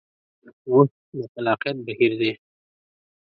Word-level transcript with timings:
نوښت 0.67 0.95
د 1.17 1.19
خلاقیت 1.31 1.77
بهیر 1.85 2.13
دی. 2.19 2.31